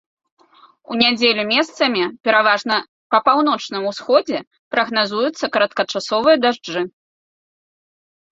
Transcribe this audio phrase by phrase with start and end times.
[0.93, 2.75] У нядзелю месцамі, пераважна
[3.15, 4.39] па паўночным усходзе,
[4.75, 6.81] прагназуюцца кароткачасовыя дажджы.